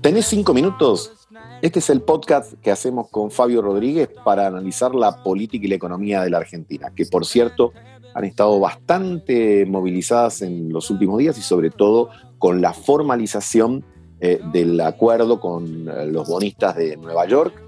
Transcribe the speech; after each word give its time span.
¿Tenés 0.00 0.26
cinco 0.26 0.54
minutos? 0.54 1.26
Este 1.60 1.80
es 1.80 1.90
el 1.90 2.02
podcast 2.02 2.54
que 2.62 2.70
hacemos 2.70 3.08
con 3.10 3.32
Fabio 3.32 3.62
Rodríguez 3.62 4.08
para 4.24 4.46
analizar 4.46 4.94
la 4.94 5.24
política 5.24 5.66
y 5.66 5.68
la 5.68 5.74
economía 5.74 6.22
de 6.22 6.30
la 6.30 6.38
Argentina, 6.38 6.92
que 6.94 7.04
por 7.04 7.26
cierto 7.26 7.72
han 8.14 8.24
estado 8.24 8.60
bastante 8.60 9.66
movilizadas 9.66 10.42
en 10.42 10.72
los 10.72 10.88
últimos 10.90 11.18
días 11.18 11.36
y 11.36 11.42
sobre 11.42 11.70
todo 11.70 12.10
con 12.38 12.60
la 12.60 12.72
formalización 12.72 13.84
eh, 14.20 14.40
del 14.52 14.80
acuerdo 14.80 15.40
con 15.40 15.88
eh, 15.88 16.06
los 16.06 16.28
bonistas 16.28 16.76
de 16.76 16.96
Nueva 16.96 17.26
York, 17.26 17.60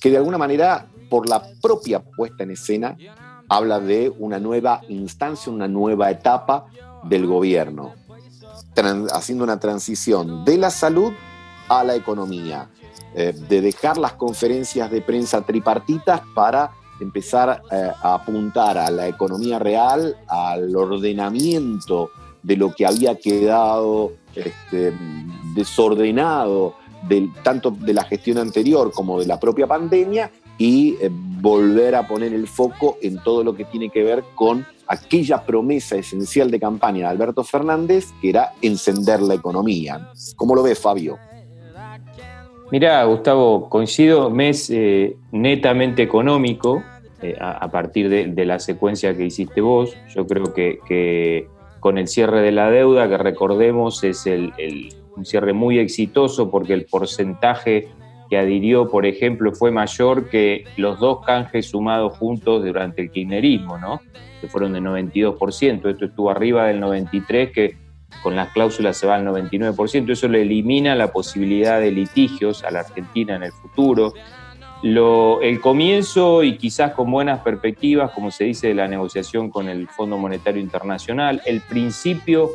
que 0.00 0.10
de 0.10 0.18
alguna 0.18 0.38
manera, 0.38 0.86
por 1.10 1.28
la 1.28 1.42
propia 1.60 2.00
puesta 2.00 2.44
en 2.44 2.52
escena, 2.52 2.96
habla 3.48 3.80
de 3.80 4.12
una 4.18 4.38
nueva 4.38 4.82
instancia, 4.88 5.52
una 5.52 5.66
nueva 5.66 6.12
etapa 6.12 6.66
del 7.08 7.26
gobierno, 7.26 7.92
haciendo 9.12 9.42
una 9.42 9.58
transición 9.58 10.44
de 10.44 10.58
la 10.58 10.70
salud 10.70 11.12
a 11.68 11.84
la 11.84 11.94
economía, 11.94 12.68
eh, 13.14 13.32
de 13.48 13.60
dejar 13.60 13.98
las 13.98 14.12
conferencias 14.14 14.90
de 14.90 15.00
prensa 15.00 15.42
tripartitas 15.42 16.20
para 16.34 16.70
empezar 17.00 17.62
eh, 17.70 17.90
a 18.02 18.14
apuntar 18.14 18.78
a 18.78 18.90
la 18.90 19.08
economía 19.08 19.58
real, 19.58 20.16
al 20.28 20.74
ordenamiento 20.74 22.10
de 22.42 22.56
lo 22.56 22.74
que 22.74 22.86
había 22.86 23.16
quedado 23.16 24.12
este, 24.34 24.92
desordenado 25.54 26.74
tanto 27.42 27.70
de 27.70 27.94
la 27.94 28.04
gestión 28.04 28.38
anterior 28.38 28.90
como 28.92 29.20
de 29.20 29.26
la 29.26 29.38
propia 29.38 29.66
pandemia 29.66 30.30
y 30.58 30.96
eh, 31.00 31.10
volver 31.10 31.94
a 31.94 32.06
poner 32.06 32.32
el 32.32 32.48
foco 32.48 32.98
en 33.02 33.22
todo 33.22 33.44
lo 33.44 33.54
que 33.54 33.64
tiene 33.64 33.90
que 33.90 34.02
ver 34.02 34.24
con 34.34 34.66
aquella 34.88 35.44
promesa 35.44 35.96
esencial 35.96 36.50
de 36.50 36.60
campaña 36.60 37.06
de 37.06 37.12
Alberto 37.12 37.44
Fernández, 37.44 38.08
que 38.20 38.30
era 38.30 38.52
encender 38.62 39.20
la 39.20 39.34
economía. 39.34 40.10
¿Cómo 40.36 40.54
lo 40.54 40.62
ves, 40.62 40.78
Fabio? 40.78 41.18
Mira, 42.72 43.04
Gustavo, 43.04 43.68
coincido, 43.68 44.28
mes 44.28 44.70
eh, 44.70 45.16
netamente 45.30 46.02
económico 46.02 46.82
eh, 47.22 47.36
a, 47.40 47.70
partir 47.70 48.08
de, 48.08 48.44
la 48.44 48.58
secuencia 48.58 49.16
que 49.16 49.24
hiciste 49.24 49.60
vos. 49.60 49.96
Yo 50.14 50.26
creo 50.26 50.52
que, 50.52 51.46
con 51.80 51.96
el 51.96 52.08
cierre 52.08 52.40
de 52.42 52.52
la 52.52 52.70
deuda, 52.70 53.08
que 53.08 53.18
recordemos 53.18 54.02
es 54.02 54.26
el, 54.26 54.52
un 55.16 55.24
cierre 55.24 55.52
muy 55.52 55.78
exitoso 55.78 56.50
porque 56.50 56.74
el 56.74 56.86
porcentaje 56.86 57.88
que 58.28 58.36
adhirió, 58.36 58.88
por 58.88 59.06
ejemplo, 59.06 59.52
fue 59.52 59.70
mayor 59.70 60.28
que 60.28 60.64
los 60.76 60.98
dos 60.98 61.24
canjes 61.24 61.66
sumados 61.66 62.18
juntos 62.18 62.64
durante 62.64 63.02
el 63.02 63.10
kirchnerismo, 63.12 63.78
¿no? 63.78 64.00
que 64.40 64.48
fueron 64.48 64.72
de 64.72 64.80
92%. 64.80 65.88
Esto 65.88 66.04
estuvo 66.04 66.30
arriba 66.30 66.66
del 66.66 66.80
93%, 66.80 67.52
que 67.52 67.76
con 68.22 68.36
las 68.36 68.52
cláusulas 68.52 68.96
se 68.96 69.06
va 69.06 69.16
al 69.16 69.26
99%. 69.26 70.10
Eso 70.10 70.28
le 70.28 70.42
elimina 70.42 70.94
la 70.94 71.12
posibilidad 71.12 71.80
de 71.80 71.92
litigios 71.92 72.64
a 72.64 72.70
la 72.70 72.80
Argentina 72.80 73.36
en 73.36 73.44
el 73.44 73.52
futuro. 73.52 74.12
El 74.82 75.60
comienzo 75.60 76.42
y 76.42 76.56
quizás 76.56 76.92
con 76.92 77.10
buenas 77.10 77.40
perspectivas, 77.40 78.10
como 78.12 78.30
se 78.30 78.44
dice, 78.44 78.68
de 78.68 78.74
la 78.74 78.88
negociación 78.88 79.50
con 79.50 79.68
el 79.68 79.88
Fondo 79.88 80.18
Monetario 80.18 80.60
Internacional, 80.60 81.42
el 81.44 81.60
principio 81.60 82.50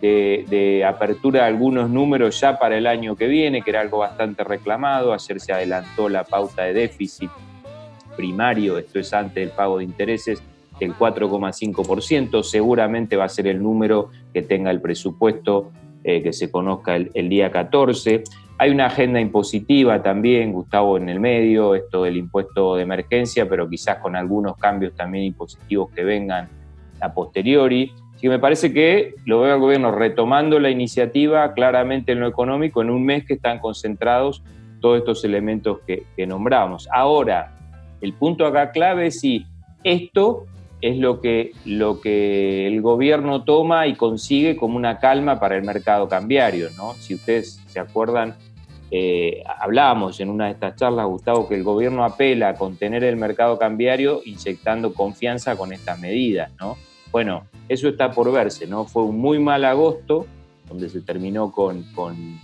de, 0.00 0.84
apertura 0.86 1.42
de 1.42 1.46
algunos 1.46 1.88
números 1.88 2.40
ya 2.40 2.58
para 2.58 2.76
el 2.76 2.86
año 2.86 3.16
que 3.16 3.26
viene, 3.26 3.62
que 3.62 3.70
era 3.70 3.80
algo 3.80 3.98
bastante 3.98 4.44
reclamado. 4.44 5.12
Ayer 5.12 5.40
se 5.40 5.52
adelantó 5.52 6.08
la 6.08 6.24
pauta 6.24 6.62
de 6.62 6.72
déficit 6.72 7.30
primario, 8.16 8.78
esto 8.78 8.98
es 8.98 9.12
antes 9.14 9.36
del 9.36 9.50
pago 9.50 9.78
de 9.78 9.84
intereses, 9.84 10.42
del 10.80 10.94
4,5%. 10.94 12.42
Seguramente 12.42 13.16
va 13.16 13.24
a 13.24 13.28
ser 13.28 13.46
el 13.46 13.62
número 13.62 14.10
que 14.32 14.42
tenga 14.42 14.70
el 14.70 14.80
presupuesto 14.80 15.70
eh, 16.04 16.22
que 16.22 16.32
se 16.32 16.50
conozca 16.50 16.96
el, 16.96 17.10
el, 17.14 17.28
día 17.28 17.50
14. 17.50 18.24
Hay 18.58 18.70
una 18.70 18.86
agenda 18.86 19.20
impositiva 19.20 20.02
también, 20.02 20.52
Gustavo, 20.52 20.96
en 20.96 21.08
el 21.08 21.20
medio, 21.20 21.74
esto 21.74 22.04
del 22.04 22.16
impuesto 22.16 22.76
de 22.76 22.82
emergencia, 22.82 23.48
pero 23.48 23.68
quizás 23.68 23.98
con 23.98 24.16
algunos 24.16 24.56
cambios 24.56 24.94
también 24.94 25.24
impositivos 25.24 25.90
que 25.90 26.04
vengan 26.04 26.48
a 27.00 27.12
posteriori 27.12 27.92
que 28.22 28.28
me 28.28 28.38
parece 28.38 28.72
que 28.72 29.16
lo 29.26 29.40
veo 29.40 29.52
al 29.52 29.58
gobierno 29.58 29.90
retomando 29.90 30.60
la 30.60 30.70
iniciativa 30.70 31.52
claramente 31.54 32.12
en 32.12 32.20
lo 32.20 32.28
económico 32.28 32.80
en 32.80 32.88
un 32.88 33.04
mes 33.04 33.26
que 33.26 33.34
están 33.34 33.58
concentrados 33.58 34.44
todos 34.80 34.98
estos 34.98 35.24
elementos 35.24 35.80
que, 35.84 36.06
nombramos. 36.24 36.88
Ahora, 36.92 37.52
el 38.00 38.12
punto 38.12 38.46
acá 38.46 38.70
clave 38.70 39.08
es 39.08 39.18
si 39.18 39.44
esto 39.82 40.46
es 40.82 40.98
lo 40.98 41.20
que, 41.20 41.52
lo 41.64 42.00
que 42.00 42.66
el 42.66 42.82
gobierno 42.82 43.44
toma 43.44 43.86
y 43.86 43.94
consigue 43.94 44.56
como 44.56 44.76
una 44.76 44.98
calma 44.98 45.38
para 45.38 45.56
el 45.56 45.62
mercado 45.62 46.08
cambiario. 46.08 46.68
¿no? 46.76 46.94
Si 46.94 47.14
ustedes 47.14 47.60
se 47.68 47.78
acuerdan, 47.78 48.34
eh, 48.90 49.44
hablábamos 49.60 50.18
en 50.18 50.28
una 50.28 50.46
de 50.46 50.50
estas 50.50 50.74
charlas, 50.76 51.06
Gustavo, 51.06 51.48
que 51.48 51.54
el 51.54 51.62
gobierno 51.62 52.04
apela 52.04 52.50
a 52.50 52.54
contener 52.54 53.04
el 53.04 53.16
mercado 53.16 53.58
cambiario 53.58 54.22
inyectando 54.24 54.92
confianza 54.92 55.56
con 55.56 55.72
estas 55.72 56.00
medidas. 56.00 56.50
¿no? 56.60 56.76
Bueno, 57.12 57.46
eso 57.68 57.88
está 57.88 58.10
por 58.10 58.32
verse, 58.32 58.66
¿no? 58.66 58.84
Fue 58.84 59.04
un 59.04 59.18
muy 59.18 59.38
mal 59.38 59.64
agosto, 59.64 60.26
donde 60.68 60.88
se 60.88 61.00
terminó 61.00 61.52
con, 61.52 61.84
con 61.94 62.40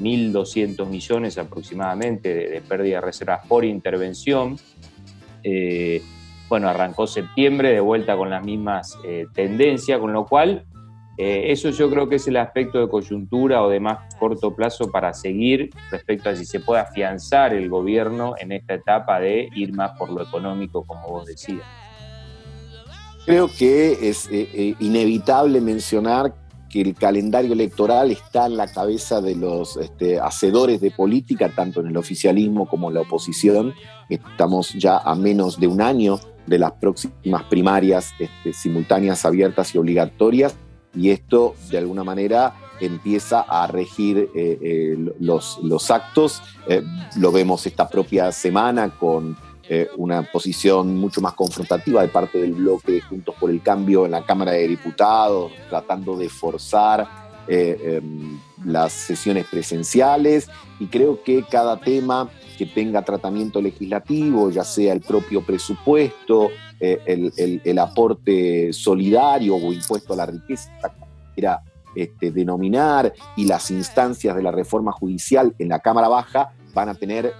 1.200 0.00 0.86
millones 0.86 1.38
aproximadamente 1.38 2.34
de, 2.34 2.60
pérdida 2.60 2.96
de 2.96 3.00
reservas 3.00 3.46
por 3.46 3.64
intervención. 3.64 4.58
Eh, 5.42 6.02
bueno, 6.48 6.68
arrancó 6.68 7.06
septiembre 7.06 7.72
de 7.72 7.80
vuelta 7.80 8.16
con 8.16 8.30
las 8.30 8.44
mismas 8.44 8.98
eh, 9.04 9.26
tendencias, 9.34 9.98
con 9.98 10.12
lo 10.12 10.26
cual 10.26 10.64
eh, 11.20 11.50
eso 11.50 11.70
yo 11.70 11.90
creo 11.90 12.08
que 12.08 12.14
es 12.14 12.28
el 12.28 12.36
aspecto 12.36 12.78
de 12.78 12.88
coyuntura 12.88 13.64
o 13.64 13.68
de 13.68 13.80
más 13.80 14.14
corto 14.20 14.54
plazo 14.54 14.92
para 14.92 15.12
seguir 15.12 15.70
respecto 15.90 16.30
a 16.30 16.36
si 16.36 16.44
se 16.44 16.60
puede 16.60 16.80
afianzar 16.80 17.52
el 17.52 17.68
gobierno 17.68 18.34
en 18.38 18.52
esta 18.52 18.74
etapa 18.74 19.18
de 19.18 19.48
ir 19.56 19.74
más 19.74 19.98
por 19.98 20.10
lo 20.10 20.22
económico, 20.22 20.84
como 20.84 21.08
vos 21.08 21.26
decías. 21.26 21.66
Creo 23.26 23.48
que 23.48 24.08
es 24.08 24.26
eh, 24.30 24.48
eh, 24.54 24.74
inevitable 24.78 25.60
mencionar 25.60 26.34
que 26.70 26.82
el 26.82 26.94
calendario 26.94 27.52
electoral 27.52 28.12
está 28.12 28.46
en 28.46 28.56
la 28.56 28.68
cabeza 28.68 29.20
de 29.20 29.34
los 29.34 29.76
este, 29.76 30.20
hacedores 30.20 30.80
de 30.80 30.92
política, 30.92 31.48
tanto 31.48 31.80
en 31.80 31.88
el 31.88 31.96
oficialismo 31.96 32.68
como 32.68 32.88
en 32.88 32.94
la 32.94 33.00
oposición. 33.00 33.74
Estamos 34.08 34.72
ya 34.74 34.98
a 34.98 35.16
menos 35.16 35.58
de 35.58 35.66
un 35.66 35.80
año 35.80 36.20
de 36.48 36.58
las 36.58 36.72
próximas 36.72 37.44
primarias 37.44 38.12
este, 38.18 38.52
simultáneas, 38.52 39.24
abiertas 39.24 39.74
y 39.74 39.78
obligatorias, 39.78 40.56
y 40.94 41.10
esto 41.10 41.54
de 41.70 41.78
alguna 41.78 42.04
manera 42.04 42.54
empieza 42.80 43.40
a 43.40 43.66
regir 43.66 44.30
eh, 44.34 44.96
los, 45.20 45.58
los, 45.62 45.90
actos. 45.90 46.42
lo 47.16 47.32
vemos 47.32 47.66
esta 47.66 47.88
propia 47.88 48.30
semana 48.32 48.88
con 48.90 49.36
eh, 49.70 49.90
una 49.98 50.22
posición 50.22 50.96
mucho 50.96 51.20
más 51.20 51.34
confrontativa 51.34 52.00
de 52.00 52.08
parte 52.08 52.38
del 52.38 52.54
bloque 52.54 53.02
Juntos 53.02 53.34
por 53.38 53.50
el 53.50 53.60
Cambio 53.60 54.06
en 54.06 54.12
la 54.12 54.24
Cámara 54.24 54.52
de 54.52 54.66
Diputados, 54.66 55.52
tratando 55.68 56.16
de 56.16 56.30
forzar 56.30 57.06
eh, 57.46 57.98
em, 58.02 58.40
las 58.64 58.94
sesiones 58.94 59.44
presenciales 59.44 60.48
y 60.80 60.86
creo 60.86 61.22
que 61.22 61.44
cada 61.44 61.78
tema 61.78 62.30
que 62.58 62.66
tenga 62.66 63.02
tratamiento 63.02 63.62
legislativo, 63.62 64.50
ya 64.50 64.64
sea 64.64 64.92
el 64.92 65.00
propio 65.00 65.44
presupuesto, 65.46 66.50
eh, 66.80 67.60
el, 67.64 67.78
aporte 67.78 68.72
solidario 68.72 69.56
o 69.56 69.72
impuesto 69.72 70.12
a 70.12 70.16
la 70.16 70.26
riqueza, 70.26 70.70
era 71.36 71.62
este, 71.94 72.32
denominar, 72.32 73.12
y 73.36 73.46
las 73.46 73.70
instancias 73.70 74.34
de 74.36 74.42
la 74.42 74.50
reforma 74.50 74.92
judicial 74.92 75.54
en 75.58 75.68
la 75.68 75.78
Cámara 75.78 76.08
Baja 76.08 76.50
van 76.74 76.88
a 76.88 76.94
tener, 76.94 77.32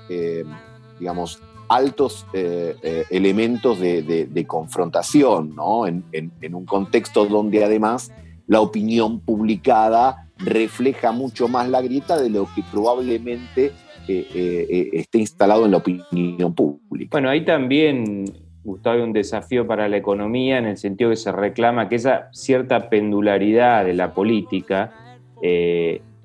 digamos, 0.99 1.41
altos 1.69 2.27
eh, 2.33 2.77
eh, 2.83 3.05
elementos 3.11 3.79
de, 3.79 4.45
confrontación, 4.47 5.55
¿no? 5.55 5.87
En, 5.87 6.05
un 6.53 6.65
contexto 6.65 7.27
donde 7.27 7.63
además 7.65 8.11
la 8.47 8.61
opinión 8.61 9.21
publicada 9.21 10.31
refleja 10.39 11.13
mucho 11.13 11.49
más 11.49 11.69
la 11.69 11.83
grieta 11.83 12.19
de 12.19 12.31
lo 12.31 12.49
que 12.55 12.63
probablemente 12.71 13.67
eh, 13.67 13.73
esté 14.09 15.19
instalado 15.19 15.65
en 15.65 15.73
la 15.73 15.79
opinión 15.79 16.55
pública. 16.55 17.11
Bueno, 17.13 17.31
ahí 17.31 17.45
también, 17.45 18.25
Gustavo, 18.65 18.97
hay 18.97 19.03
un 19.03 19.13
desafío 19.13 19.67
para 19.67 19.89
la 19.89 19.97
economía 19.97 20.59
en 20.59 20.67
el 20.67 20.77
sentido 20.77 21.11
que 21.11 21.17
se 21.17 21.33
reclama 21.33 21.89
que 21.89 21.97
esa 21.97 22.29
cierta 22.33 22.89
pendularidad 22.89 23.85
de 23.85 23.95
la 23.95 24.15
política 24.15 24.93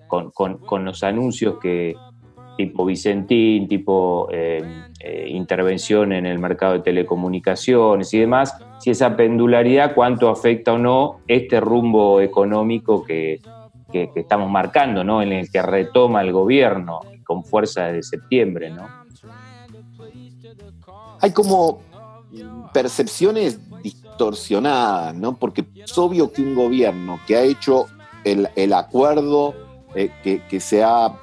con 0.07 0.85
los 0.85 1.03
anuncios 1.03 1.59
que, 1.59 1.95
tipo 2.57 2.85
Vicentín, 2.85 3.67
tipo 3.67 4.27
eh, 4.31 4.61
eh, 4.99 5.27
intervención 5.29 6.13
en 6.13 6.25
el 6.25 6.39
mercado 6.39 6.73
de 6.73 6.79
telecomunicaciones 6.79 8.13
y 8.13 8.19
demás, 8.19 8.57
si 8.79 8.91
esa 8.91 9.15
pendularidad 9.15 9.93
cuánto 9.93 10.29
afecta 10.29 10.73
o 10.73 10.77
no 10.77 11.19
este 11.27 11.59
rumbo 11.59 12.21
económico 12.21 13.03
que, 13.03 13.39
estamos 14.15 14.49
marcando, 14.49 15.03
¿no? 15.03 15.21
en 15.21 15.31
el 15.31 15.51
que 15.51 15.61
retoma 15.61 16.21
el 16.21 16.31
gobierno 16.31 17.01
con 17.23 17.43
fuerza 17.43 17.85
desde 17.85 18.03
septiembre. 18.03 18.69
¿no? 18.69 18.87
Hay 21.19 21.31
como 21.31 21.81
percepciones 22.73 23.59
distorsionadas, 23.81 25.15
¿no? 25.15 25.37
porque 25.37 25.65
es 25.75 25.97
obvio 25.97 26.31
que 26.31 26.41
un 26.41 26.55
gobierno 26.55 27.19
que 27.27 27.35
ha 27.35 27.41
hecho 27.43 27.87
el, 28.23 28.73
acuerdo, 28.73 29.53
eh, 29.95 30.11
que, 30.49 30.59
se 30.59 30.83
ha 30.83 31.13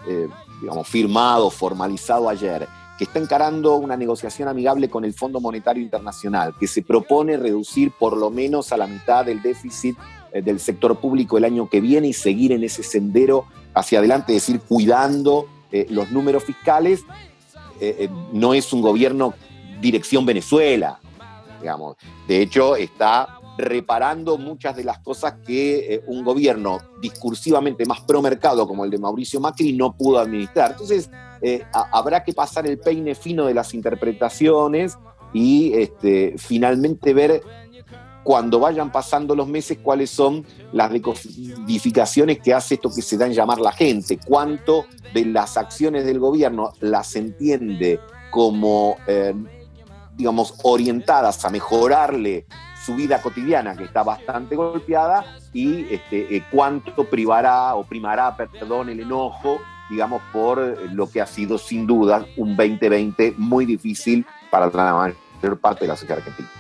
digamos, 0.61 0.87
firmado, 0.87 1.51
formalizado 1.51 2.29
ayer, 2.29 2.69
que 3.01 3.05
está 3.05 3.19
encarando 3.19 3.77
una 3.77 3.97
negociación 3.97 4.49
amigable 4.49 4.91
con 4.91 5.07
el 5.07 5.15
Fondo 5.15 5.41
Monetario 5.41 5.83
Internacional, 5.83 6.55
que 6.61 6.67
se 6.67 6.83
propone 6.83 7.39
reducir 7.39 7.93
por 7.99 8.15
lo 8.15 8.31
menos 8.31 8.73
a 8.73 8.77
la 8.77 8.87
mitad 8.87 9.25
del 9.25 9.41
déficit 9.41 9.97
eh, 10.33 10.43
del 10.43 10.61
sector 10.61 11.01
público 11.01 11.39
el 11.39 11.45
año 11.45 11.67
que 11.67 11.81
viene 11.81 12.09
y 12.09 12.13
seguir 12.13 12.53
en 12.53 12.63
ese 12.63 12.83
sendero 12.83 13.47
hacia 13.73 14.01
adelante, 14.01 14.37
es 14.37 14.47
decir, 14.47 14.61
cuidando 14.61 15.47
eh, 15.73 15.87
los 15.91 16.11
números 16.11 16.45
fiscales, 16.45 17.05
eh, 17.81 18.09
no 18.33 18.55
es 18.55 18.73
un 18.73 18.83
gobierno 18.83 19.35
dirección 19.81 20.27
Venezuela, 20.27 21.01
digamos. 21.61 21.97
De 22.29 22.43
hecho, 22.43 22.77
está 22.77 23.39
reparando 23.57 24.39
muchas 24.39 24.77
de 24.77 24.85
las 24.85 25.01
cosas 25.01 25.35
que 25.47 26.03
un 26.07 26.25
gobierno 26.25 26.79
discursivamente 27.01 27.85
más 27.85 28.01
pro 28.01 28.23
mercado 28.23 28.67
como 28.67 28.85
el 28.85 28.91
de 28.91 28.99
Mauricio 28.99 29.41
Macri 29.41 29.73
no 29.73 29.97
pudo 29.97 30.19
administrar. 30.19 30.73
Entonces, 30.73 31.11
eh, 31.43 31.65
habrá 31.73 32.23
que 32.23 32.35
pasar 32.35 32.67
el 32.67 32.79
peine 32.79 33.15
fino 33.15 33.47
de 33.47 33.55
las 33.55 33.73
interpretaciones 33.73 34.99
y 35.33 35.73
este, 35.75 36.35
finalmente 36.37 37.15
ver 37.15 37.43
cuando 38.23 38.61
vayan 38.61 38.93
pasando 38.93 39.35
los 39.35 39.49
meses 39.49 39.79
cuáles 39.83 40.11
son 40.11 40.45
las 40.73 40.91
decodificaciones 40.91 42.41
que 42.41 42.55
hace 42.55 42.75
esto 42.75 42.91
que 42.95 43.03
se 43.03 43.17
da 43.17 43.27
en 43.27 43.33
llamar 43.33 43.59
la 43.59 43.73
gente, 43.73 44.19
cuánto 44.25 44.87
de 45.15 45.25
las 45.27 45.57
acciones 45.57 46.05
del 46.05 46.19
gobierno 46.19 46.73
las 46.81 47.17
entiende 47.17 48.01
como, 48.31 48.97
eh, 49.07 49.35
digamos, 50.17 50.55
orientadas 50.63 51.45
a 51.45 51.51
mejorarle 51.51 52.47
su 52.85 52.95
vida 52.95 53.21
cotidiana, 53.21 53.77
que 53.77 53.85
está 53.85 54.03
bastante 54.03 54.57
golpeada, 54.57 55.25
y 55.53 55.93
este, 55.93 56.37
eh, 56.37 56.45
cuánto 56.51 57.05
privará 57.05 57.75
o 57.75 57.85
primará, 57.85 58.37
perdón, 58.37 58.89
el 58.89 59.01
enojo 59.01 59.59
digamos, 59.91 60.23
por 60.33 60.59
lo 60.93 61.11
que 61.11 61.21
ha 61.21 61.27
sido 61.27 61.59
sin 61.59 61.87
duda 61.87 62.25
un 62.37 62.57
2020 62.57 63.35
muy 63.37 63.67
difícil 63.67 64.25
para 64.51 64.71
la 64.71 65.15
mayor 65.43 65.59
parte 65.59 65.81
de 65.81 65.89
la 65.89 65.97
sociedad 65.97 66.19
argentina. 66.19 66.60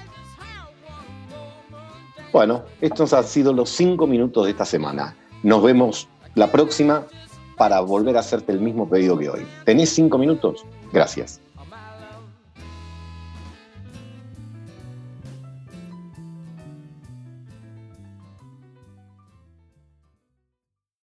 Bueno, 2.33 2.63
estos 2.81 3.13
han 3.13 3.25
sido 3.25 3.53
los 3.53 3.71
cinco 3.71 4.07
minutos 4.07 4.45
de 4.45 4.53
esta 4.53 4.65
semana. 4.65 5.17
Nos 5.43 5.63
vemos 5.63 6.09
la 6.35 6.51
próxima 6.53 7.05
para 7.57 7.81
volver 7.81 8.17
a 8.17 8.21
hacerte 8.21 8.53
el 8.53 8.61
mismo 8.61 8.89
pedido 8.89 9.19
que 9.19 9.29
hoy. 9.29 9.47
¿Tenés 9.65 9.91
cinco 9.91 10.17
minutos? 10.17 10.65
Gracias. 10.93 11.41